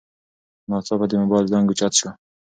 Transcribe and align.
ناڅاپه 0.69 1.05
د 1.09 1.13
موبایل 1.21 1.45
زنګ 1.51 1.67
اوچت 1.69 1.93
شو. 1.99 2.09